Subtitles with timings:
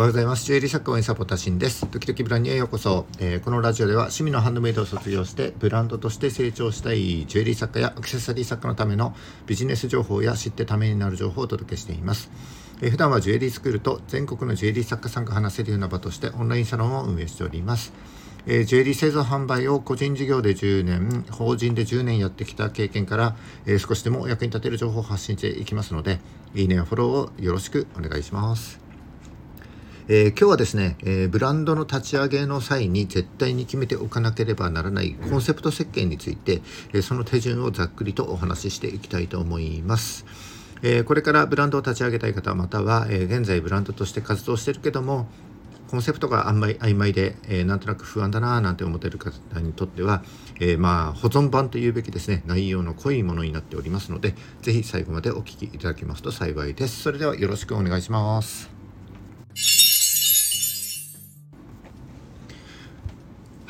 [0.00, 0.46] おはようございます。
[0.46, 1.86] ジュエリー作家応援サポタシンです。
[1.86, 9.14] 時々ブランニュへようこそ、えー、このラジオでは趣味のハンドメイドを卒業してブランドとして成長したいジュエリー作家やアクセサリー作家のための
[9.46, 12.30] ビジネス情報や知ってためになる情報をお届けしています。
[12.80, 17.92] えー、普段はジュエリースクールと全国のジュエリー作家さんが話せるような場としてオンラインサロンを運営しております。
[18.46, 23.36] えー、ジュエリー製造販売を個人事業で10年法人で10年やってきた経験から、
[23.66, 26.20] えー、少しでもお役に立てる情報を発信していきますので
[26.54, 28.89] いいねやフォローをよろしくお願いします。
[30.08, 40.24] えー、今日はですね、えー、ブランドの立ち上げの際に絶対に決めておかなければならないコンセプト設計について、えー、その手順をざっくりとお話ししていきたいと思います。
[40.82, 45.26] えこれからブランドを立ち上げたい方または、え現在ブランドとして活動してるけども
[45.90, 50.22] コンセプトがあんまり曖昧で、えー、なんとなく不安だななんて思ってる方にとっては、
[50.60, 58.79] えー、まあ保存版というべきですね内容の濃いものになっておりますので是非最後までお聴きいただけますと幸いですそれではよろしくお願いします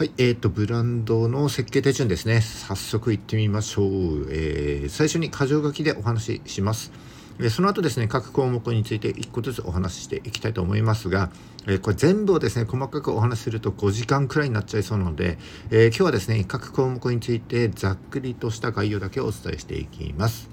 [0.00, 2.40] はい、えーと、ブランドの設計手順ですね。
[2.40, 4.28] 早速行ってみましょう。
[4.30, 6.90] えー、最初に箇条書きでお話しします。
[7.38, 11.28] えその後ですね、各項目について1個ずつお話ししていきたいと思いますが、
[11.66, 15.36] えこれ全部をですね、細かくお話しすると5時間くらいになっちゃいそうなので、
[15.70, 20.48] え、今日はですね、各項目についてざっくりとした概要だけをお伝えしていきます。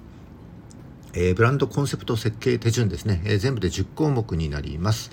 [1.13, 5.09] えー、ブランドコンセプト設計手順ですね、え全部で10項目になります。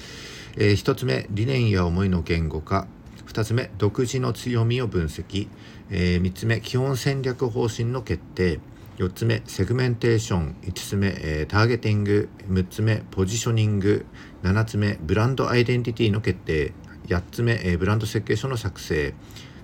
[0.57, 2.89] え1つ目、理念や思いの言語化。
[3.35, 5.49] 2つ目独自の強みを分析、
[5.91, 8.61] えー、3つ目基本戦略方針の決定。
[8.99, 10.55] 4つ目セグメンテーション。
[10.63, 12.29] 5つ目、えー、ターゲティング。
[12.49, 14.07] 6つ目ポジショニング。
[14.45, 16.73] 7つ目ブランドアイデンティティの決定。
[17.09, 19.15] 8つ目、えー、ブランド設計書の作成。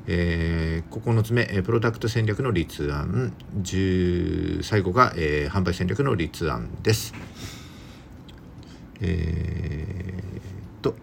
[0.09, 3.33] えー、9つ目、プロダクト戦略の立案。
[3.63, 7.15] 10最後が、えー、販売戦略の立案です。
[9.01, 10.97] えー、と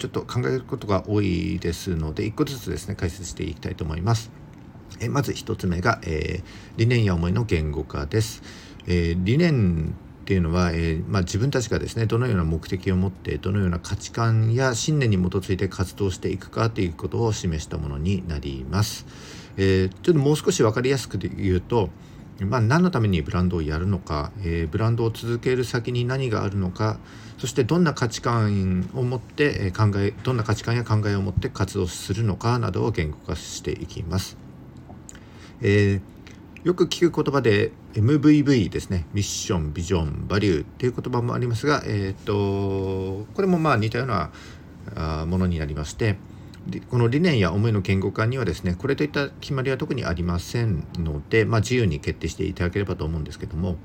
[0.00, 4.30] ちょっと考えることが多いですので1個ずつですね解説していきたいと思います。
[4.98, 6.44] えまず1つ目が、えー、
[6.76, 8.42] 理念や思いの言語化です。
[8.86, 19.06] えー、理念っていうのは、えー、まあ、自分たちがですねどのような目的を持ってどのような価値観や信念に基づいて活動していくかということを示したものになります。
[19.58, 21.90] えちょっともう少し分かりやすく言うと、
[22.46, 26.98] まあ、何のためにブランドをやるのか、えー、ブランドを続ける先に何があるのか
[27.38, 34.36] そしてどんな価値観を持って考えどんな価値観や考えを持って活動するのかなどを言語化していきます。
[35.62, 44.30] えー、よく聞く言葉で MVV ですねミッションビジョンバリューっていう言葉もありますが、えーと、これもまあ似たような
[45.26, 46.16] ものになりまして
[46.88, 53.76] この理念や思いの言語化にはですねこれといった決まりは特にありませんので、まあ、自由に決定していただければと思うんですけども、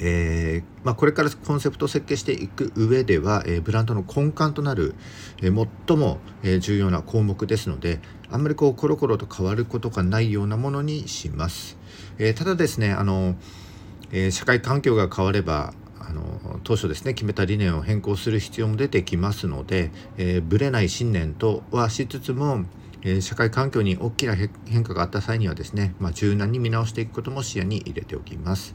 [0.00, 4.94] えー、まあ、これからコンセプトを設計していく上では、えー、ブランドの根幹となる、
[5.42, 11.76] えー、最も、え重要な項目ですのであんまりこうコロコロと変わることがないようなものにします。
[12.18, 13.36] えただですねあの、
[14.10, 15.74] え社会環境が変われば
[16.08, 22.64] あの当初ですね決めた理念を変更する必要も出てきますので、えー、ぶれない信念とはしつつも、
[23.02, 28.74] えー、社会環境に大きな変化があった際にはですね、まあ、柔軟に見直していくことも視野に入れておきます。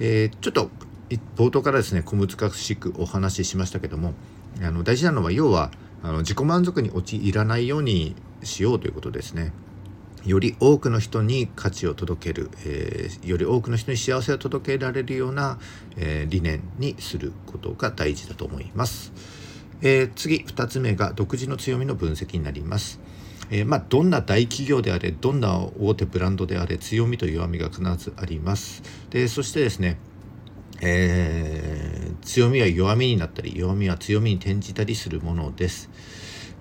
[0.00, 0.70] えー、ちょっと
[1.36, 4.14] 冒頭からですね小難しくお話ししましたけども
[4.62, 5.70] あの大事なのは要は
[6.02, 9.52] あの自己満足に陥らないようにしようということですね。
[10.24, 15.58] より多くの人に価値を届ける、えー、より多くの人に幸せを届けられるような、
[15.96, 19.12] えー、理念にすることが大事だと思います。
[19.82, 23.00] えー、次2つ目が独自の強みの分析になります。
[23.50, 29.98] えー、まあ、どんな大企業であれどんな大手ブランドであれ強みと弱みが必ずありますでそしてですね、
[30.80, 35.90] えー、強みは弱みになったり弱みは強みに転じたりするものです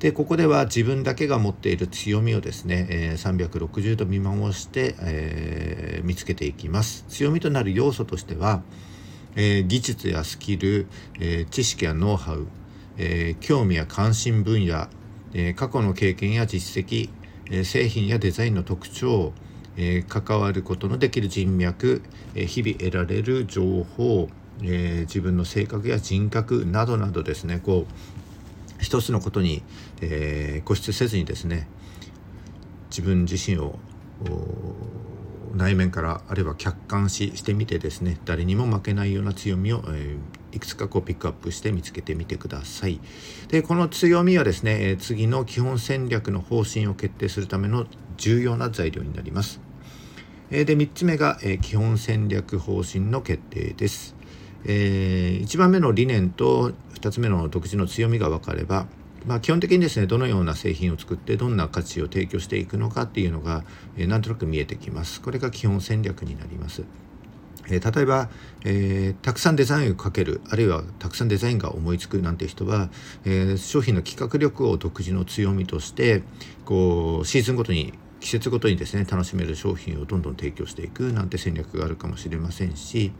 [0.03, 7.05] でここでは自分だけが持っている強みをですね、え、360度見守して、えー、見つけていきます。
[7.07, 8.63] 強みとなる要素としては、
[9.37, 10.87] えー、技術やスキル、
[11.21, 12.47] え知識やノウハウ、
[12.97, 14.89] え興味や関心分野
[15.33, 17.09] え過去の経験や実績、
[17.49, 19.31] え製品やデザインの特徴、
[19.77, 22.01] え関わることのできる人脈、
[22.35, 24.27] え日々得られる情報、
[24.63, 28.12] え自分の性格や人格などなどですねこう
[28.83, 29.63] 一つのことに、
[30.01, 31.67] え固執せずにですね
[32.89, 33.79] 自分自身を
[35.55, 42.99] 内面からあるいは客観視してみてですね誰にも負けないような強みを、えー、いくつかこうピックアップして見つけてみてください。
[43.49, 47.85] でこの強みはですね、次の基本戦略の方針を決定するための
[48.17, 49.61] 重要な材料になります、
[50.49, 54.12] で3つ目が、え基本戦略方針の決定です。
[54.65, 58.87] えー、1番目の理念と2つ目の独自の強みが分かれば、
[59.25, 63.63] まあ、基本的にですねどのような製品を作ってどんな価値を提供していくのかっていうのが、
[63.97, 66.83] えー、なんとなく見えてきますこれが基本戦略になります。
[67.69, 68.29] えー、例えば、
[68.65, 72.89] えー、たくさんデザインをかけるあるいはたくさんデザインが思いつくなんて人は、
[73.23, 76.23] えー、商品の企画力を独自の強みとして
[76.65, 83.11] こうシーズンごとに季節ごとにですね楽しめる商品をどんどん提供していくなんて戦略があるかもしれませんし、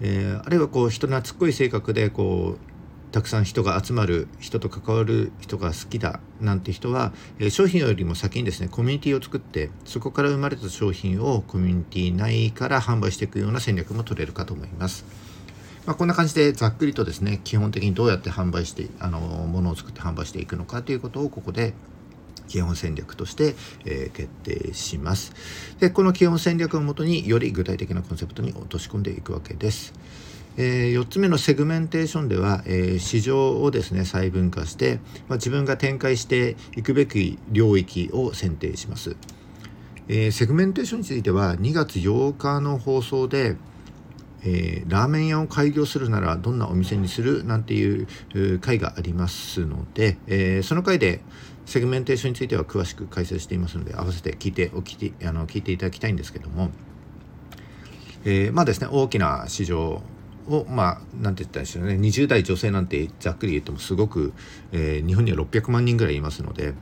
[0.00, 2.70] えー、あるいはこう人懐っこい性格でこう
[3.12, 15.04] たくさん人が集まる人と関わる人が好きだなんて人は、えー、商品よりも先にですねコミュニティを作ってそこから生まれた商品をコミュニティ内から販売していくような戦略も取れるかと思います。
[15.86, 21.72] まあ、こんな感じでざっくりとですね基本的にどうやって販売してあのものを作って販売していくのかということをここで
[22.50, 23.54] 基本戦略として、
[23.84, 25.32] えー、決定します。
[25.78, 29.94] でこの基本戦略をもとにより具体的なコンセプトに落とし込んでいくわけです。
[30.56, 34.98] えー、4つ目のセグメンテーションでは、えー、市場をですね細分化して、
[35.28, 39.16] まあ、自分が展開していくべき領域を選定します、
[40.08, 43.56] えー、セグメンテーションについては2月8日の放送で、
[44.42, 47.44] え、ラーメン屋を開業するならどんなお店にする？
[47.44, 48.08] なんていう
[48.60, 51.20] 回がありますので、え、その回で
[51.70, 56.70] セグメンテーションについては詳しく解説していますので合わせて聞いておきてあの聞いていただきたいんですけども、
[58.24, 60.02] えー、まあですね大きな市場
[60.48, 64.32] をまあ何て言ったんでしょうね20代女性なんてざっくり言ってもすごく、
[64.72, 66.74] えー、日本には600万人ぐらいいますので、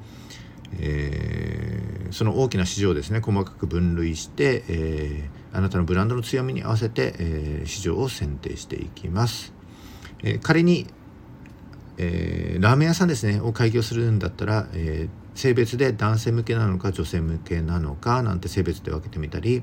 [0.80, 9.52] えー、その大きな市場をですね細かく分類して、えー、あなたのブランドの強みに合わせて、え市場を選定していきます。
[10.22, 10.86] え仮に、
[11.98, 19.62] えラーメン屋さんですねを開業するんだったら、え性別で男性向けなのか女性向けなのかなんて性別で分けてみたり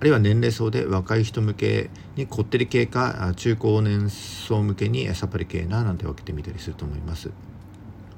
[0.00, 7.30] あるいは年齢層で若い人向けにこってり系か中高年層向けにさっぱり系ななんて分けてみたりすると思います。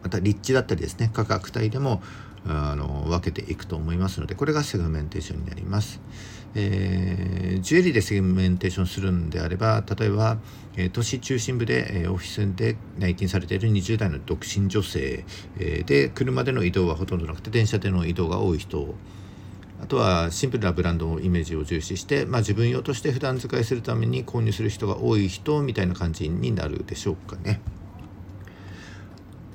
[0.03, 2.03] また立地だったりですね価格帯でも
[2.47, 6.00] あの分けていくと思いますのでこれがセグメンテーションになります、
[6.61, 10.39] えー、ジュエリーでセグメンテーションするんであれば例えば、
[10.77, 15.25] えー、都市中心部で、えー、オフィスで内勤されている20代の独身女性、
[15.59, 18.95] えー、で車での移動はほとんどなくて電車での移動が多い人
[19.81, 27.61] あとはシンプルなブランドのイメージを重視して、まあ、自分用として普段使いするために購入する人が多い人みたいな感じになるでしょうかね。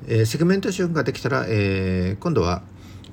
[0.08, 2.62] えー、セグメンテーションができたら、えー、今度は、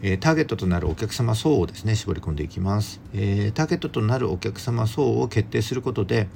[0.03, 6.29] えー、ターゲットとなるお客様層をですね絞り込んでいきます、えー、ターゲットとなるお客様層を決定することで、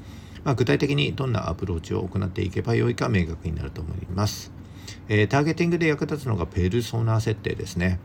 [0.45, 4.53] まあ、具体的にどんなアプローチを行っていけばよいか明確になると思います、
[5.09, 7.99] えー、ターゲティングで役立つのがペルソナ設定ですね。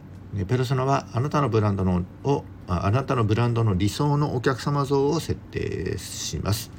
[0.47, 6.69] ペルソナはあなたのブランドのをあなたのブランドの理想のお客様像を設定します。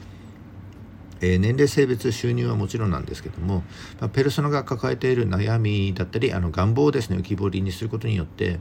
[1.21, 3.63] え、年齢性別収入はもちろんなんですけども、
[4.01, 8.59] ま、ペルソナが抱えている悩みだったりあの願望をですね浮き彫りにすることによって、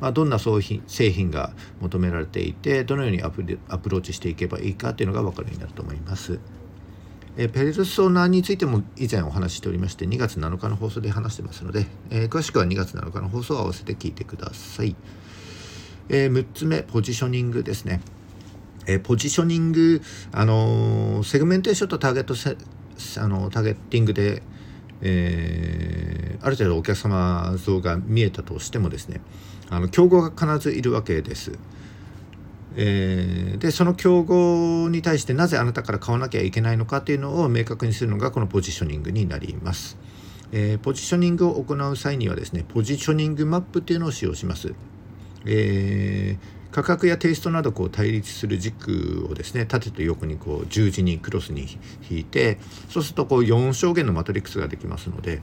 [0.00, 6.40] まあ、どんな製品製品が求められていてどのようにアプアプローチしていけばいいかっていうのが分かるようになると思います。
[7.36, 14.96] えペルソナについても以前お話ししておりまして2月7日の放送で話してますので、えー、詳しくは2月7日の放送を合わせて聞いてください。
[16.08, 18.00] えー、6つ目ポジショニングですね。
[18.90, 20.02] えー、ポジショニング、
[20.32, 22.56] あのセグメンテーションとターゲットセ
[23.18, 24.42] あのターゲッティングで、
[25.00, 29.20] えある程度お客様像が見えたとしてもですね
[29.70, 31.52] あの競合が必ずいるわけです。
[32.76, 39.96] えー、でその競合に対してなぜあなたから買わなきゃいけないのかっていうのを明確にするのがこのポジショニングになります。
[40.52, 44.74] えー、ポジショニングを行う際にはですねポジショニングマップっていうのを使用します。
[45.46, 51.66] えー、価格やテイストなどこう対立する軸をですね縦と横にこう十字にクロスに
[52.08, 52.58] 引いて
[52.88, 55.42] そうするとこう4象限のマトリックスができますので、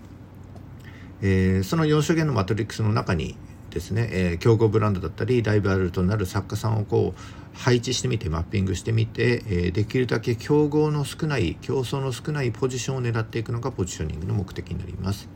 [1.21, 3.35] えー、その4象限のマトリックスの中に
[3.71, 15.27] ですね、えー、競合ブランドだったりライバルとなる作家さんをこう配置してみてマッピングしてみて、えー、できるだけ競合の少ない競争の少ないポジションを狙っていくのがポジショニングの目的になります。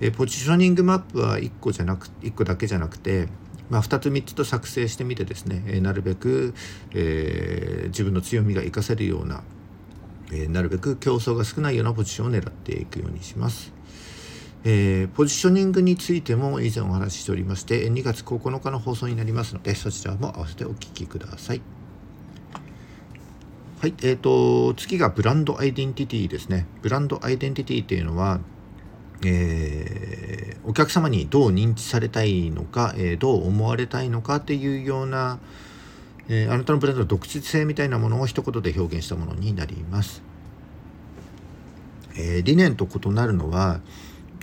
[0.00, 3.28] えー、ポジショニングマップは1個じゃなく1個だけじゃなくて、
[3.70, 6.54] まあ、2つ3つと作成してみてですね、え、なるべく、
[6.92, 9.42] えー、自分の強みが活かせるような、
[10.32, 13.72] えー、なるべく競争が少ないようなポジションを狙っていくようにします。
[14.66, 21.60] えー、ポジショニングについても以前お話ししておりまして2月9日の放送になりますのでそちらも合わせてお聞きください。
[23.84, 26.66] はい、えーと、次がブランドアイデンティティですね。
[26.80, 28.40] ブランドアイデンティティっていうのは、
[29.22, 35.38] えー、お客様にどう認知されたいのか、えー、どう思われたいのかっていうような、
[36.28, 40.22] えー、あなたのブランドの独自性みたいなものを一言で表現したものになります。
[42.16, 43.80] え、理念と異なるのは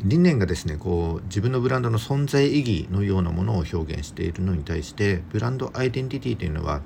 [0.03, 6.81] 理念がですねこう自分のブランドの存在意義のようなものを表現しているのに対してブランドアイデンティティというのは、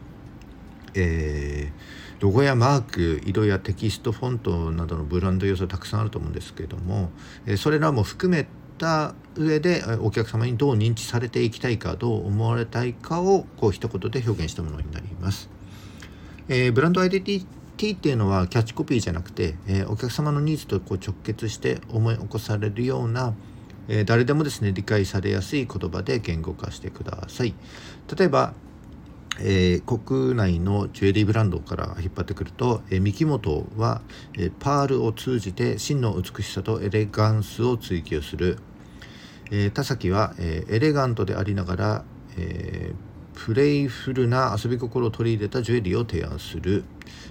[0.94, 7.10] えー、ロゴやマーク色やテキストフォントなどのブランド要素たくさんあると思うんですけれども、
[7.46, 15.50] え、それらも含めた上でお客様にどう認知されていきたいかどう思われたいかをこう一言で表現したものになります。
[16.48, 17.46] えー、ブランドアイデンティ
[17.78, 23.34] T っていうのはキャッチコピーじゃなくて、えー、お客様のニーズとこう直結して思い起こされるような、
[23.88, 27.54] えー、誰でもですね理解されやすい言葉で言語化してください
[28.16, 28.54] 例えば、
[29.40, 34.02] えー、国内のジュエリーブランドから引っ張ってくると、えー、三木本は、
[34.34, 38.58] えー、パールを通じて真の美しさとエレガンスを追求する、
[39.52, 42.04] え、田崎は、え、エレガントでありながら、
[42.38, 42.94] え
[43.36, 46.86] プレイフルな遊び心を取り入れたジュエリーを提案する、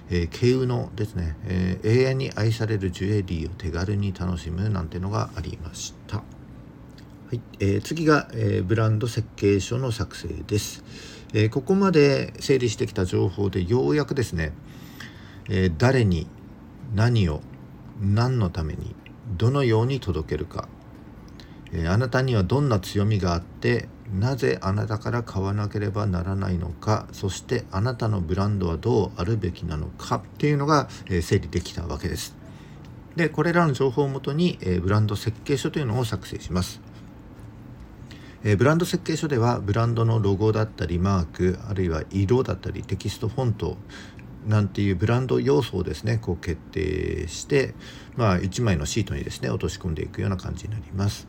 [0.09, 6.17] えー、軽有のですね、え、永遠に愛されるジュエリーを手軽に楽しむなんてのがありました。
[6.17, 6.23] は
[7.33, 7.41] い。
[7.59, 10.83] えー、次が、え、ブランド設計書の作成です、
[11.33, 14.53] えー、ここまで整理してきた情報でようやくですね、
[15.49, 16.27] えー、誰に
[16.93, 17.41] 何を
[17.99, 18.95] 何のために
[19.37, 20.67] どのように届けるか、
[21.71, 32.35] えー、あなたにはどんな強みがあってなぜあなたから買わなければならないのかそしてあなたのブランドはどうあるべきなのかっていうのが、え、整理できたわけです。
[33.15, 36.81] でこれらの情報をもとに、え、ブランド設計書というのを作成します。
[38.43, 43.77] え、ブランド設計書ではブランドのロゴだったりマークあるいは色だったりテキストフォント
[44.47, 47.73] なんていうブランド要素をですねこう決定して、
[48.15, 51.27] まあ、1枚のシートにですね落とし込んでいくような感じになります。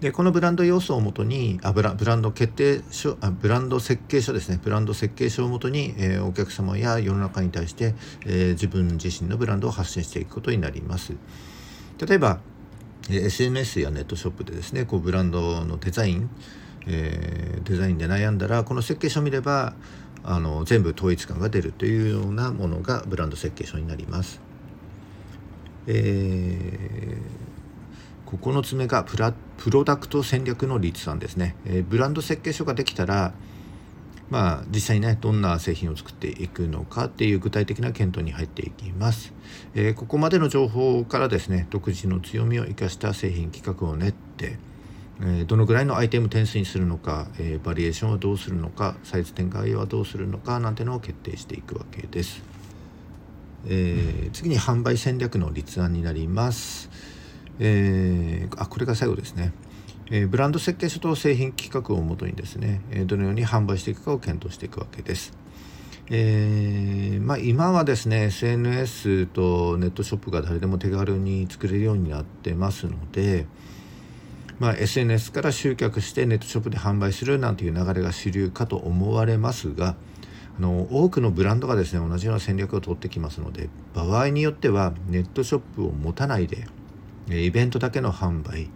[0.00, 11.14] でこのブランド要素をもとにあブラブランド決定書あブランド設計書ですねブランド設計書をもとに、えー、お客様や世の中に対して、えー、自分自身のブランドを発信していくことになります
[12.06, 12.38] 例えば
[13.16, 16.30] SNS やネットショップでですねこうブランドのデザイン、
[16.86, 19.74] えー、デザインで悩んだらこの設計書を見れば
[20.24, 24.40] あの全部統一感が出るというようなものがブランド設計書になります。
[25.86, 27.48] えー
[28.36, 33.32] 9つ目がプラプロダクト戦略の立案ですね、えー、ブランド設計書ができたら
[34.30, 39.32] まあ実際にねどんな製品を作っていくのかっていう具体的な検討に入っていきます、
[39.74, 44.58] えー、ここまでの情報からですね独自の強みを生かした製品企画を練って
[45.20, 52.40] えどのぐらいのアイテム点数にするのか、えー、バリエーションはどうするのかサイズ展開はどうするのかなんてのを決定していくわけです、
[53.66, 56.90] えー、次に販売戦略の立案になります。
[57.60, 59.52] えー、あこれが最後ですね、
[60.10, 65.32] え、ブランド設計書と製品企画をもとにですね、えどのように販売していくかを検討していくわけです。
[66.10, 73.44] えー、まあ、今はですね SNS とネットショップが誰でも手軽に作れるようになってますので、
[74.58, 79.96] まあ、SNS から集客してネットショップで販売するなんていう流れが主流かと思われますが
[80.58, 86.66] あの多くのブランドがですね同じような戦略を取ってきますので場合によってはネットショップを持たないで
[87.30, 88.70] イベントだけの販売、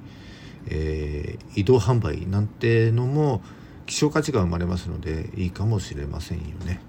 [0.69, 3.43] えー、移動販売なんてのも
[3.87, 6.81] 希少価値が生まれますのでいいかもしれませんよね。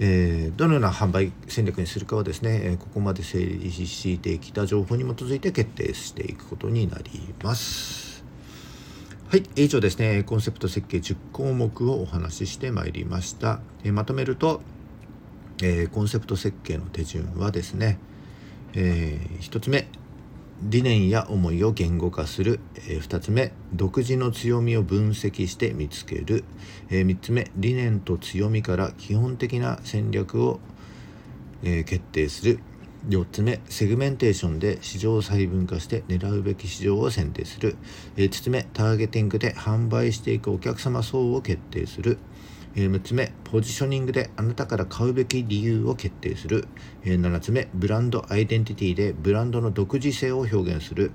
[0.00, 8.24] えー、どのような販売戦略にするかはですね、えここまで整理してきた情報に基づいて決定していくことになります。
[9.28, 13.60] はい、以上ですね、コンセプト設計10項目をお話ししてまいりました。
[13.84, 14.62] えー、まとめると、
[15.62, 17.98] えー、コンセプト設計の手順はですね、
[18.74, 19.86] えー、1つ目
[20.62, 26.44] 理念や思いを言語化する、えー、2つ目独自の強みを分析して見つける、
[26.90, 30.60] えー、3つ目理念と強みから基本的な戦略を、
[31.62, 32.60] えー、決定する。
[33.08, 37.76] 4つ目セグメンテーションで市場を細分化して狙うべき市場を選定する。
[38.16, 42.18] 5つ目ターゲティングで販売していくお客様層を決定する。
[42.76, 46.66] え6つ目ポジショニングであなたから買うべき理由を決定する。
[47.04, 51.12] え7つ目ブランドアイデンティティでブランドの独自性を表現する。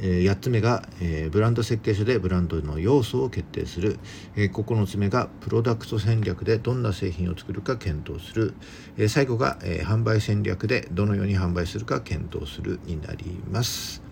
[0.00, 3.98] え8つ目がえブランド設計書でブランドの要素を決定する。
[4.34, 8.54] え9つ目がプロダクト戦略でどんな製品を作るか検討する。
[8.96, 14.02] え最後がえ販売戦略でどのように販売するか検討するになります。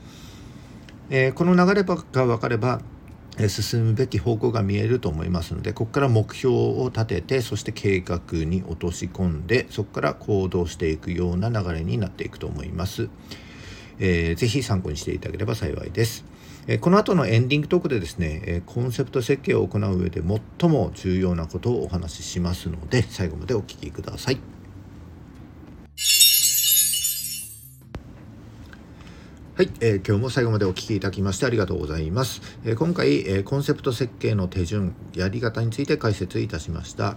[1.11, 2.81] えこの流れが分かれば
[3.49, 13.09] 進むべき方向が見えると思いますのでここから目標を立ててそして計画に落とし込んでそこから行動していくような流れになっていくと思います。
[13.99, 16.25] えー、ぜひ参考にしていただければ幸いです。
[16.69, 20.21] えこの後のエンディングトークでですね、えコンセプト設計を行う上で
[20.61, 24.56] 最も重要なことをお話ししますので最後までお聴きください。
[29.57, 32.43] はい、えー、今日も最後までお聞きいただきましてありがとうございます。
[32.67, 37.17] えー、今回、えー、コンセプト設計の手順、やり方について解説いたしました。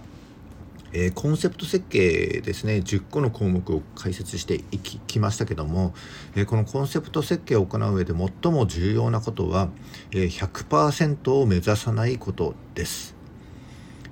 [0.94, 5.92] えー、コンセプト設計ですね10個の項目を解説していきましたけども、
[6.34, 9.68] え、このコンセプト設計を行う上で最も重要なことは、
[10.10, 13.14] えー、100%を目指さないことです。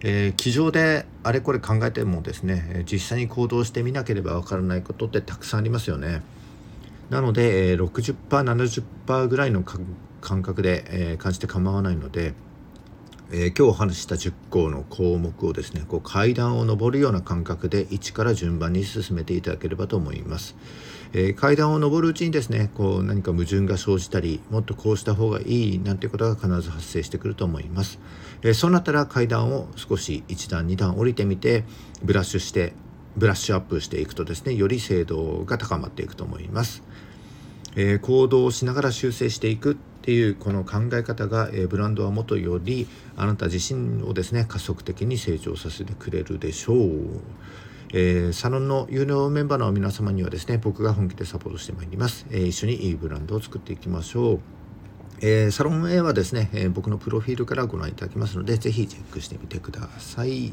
[0.03, 6.21] えー、机上であれこれ考えてもですね実際に行動してみなければわからないことってたくさんありますよね。
[7.11, 9.63] なので 60%70% ぐらいの
[10.21, 12.35] 感覚で、えー、感じて構わないので、
[13.31, 20.57] えー、今日お話した10項の項目をですねこう階段を上るような感覚で1から順番に進めていただければと思います。
[21.13, 27.99] えー、階段を上るうちにですねこう何か矛盾が生じたりもっとこうした方がいいなんていうことが必ず発生してくると思います、
[28.43, 31.65] えー、そうなったら階段を少し1段2段降りてみて
[32.03, 32.75] ブラッシュして
[33.17, 36.83] ブラッシュアップしていくとですねより精度が高まっていくと思います、
[37.77, 42.87] えー、行動をしながら修正していくっていうこの考え方が、えー、ブランドはもとより
[43.17, 46.79] あなた自身をですね加速的に成長させてくれるでしょう。
[47.91, 54.41] えー、サロンの有料メンバーの皆様にはですね僕が本気でサポートしてまいります、えー、一緒にいいブランドを作っていきましょう。
[55.21, 60.53] えー、サロン A はですね、え、僕のプロフィールからご覧いただきますので、ぜひチェックしてみてください。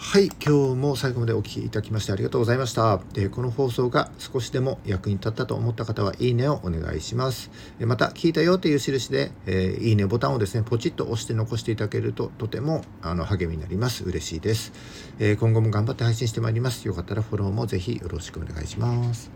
[0.00, 3.00] はい、今日も最後までお聴きいただきましてありがとうございました。
[3.16, 7.50] えこの放送が少しでも役に立ったと思った方は、いいねをお願いします。
[7.80, 14.04] えまた、聞いたよという印で、え、いいねボタンをですね、ポチッと押して残していただけると、とてもあの励みになります。
[14.04, 14.72] 嬉しいです、
[15.18, 16.86] え、今後も頑張って配信してまいります。
[16.86, 19.32] よかったらフォローもぜひよろしくお願いします。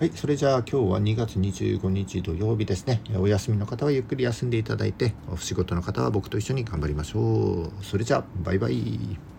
[0.00, 3.00] はい、それじゃあ今日は2月25日土曜日ですね。
[3.16, 7.84] お休みの方はゆっくり休んでいただいて、お仕事の方は僕と一緒に頑張りましょう。
[7.84, 9.31] それじゃあ、バイバイ。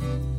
[0.00, 0.37] Thank you.